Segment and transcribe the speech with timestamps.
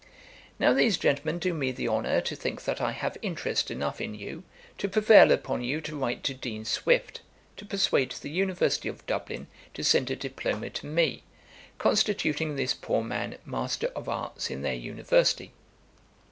[0.57, 4.15] 'Now these gentlemen do me the honour to think that I have interest enough in
[4.15, 4.41] you,
[4.79, 7.21] to prevail upon you to write to Dean Swift,
[7.57, 9.45] to persuade the University of Dublin
[9.75, 11.21] to send a diploma to me,
[11.77, 15.51] constituting this poor man Master of Arts in their University.